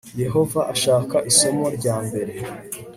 [0.23, 2.33] yehova ashaka isomo rya mbere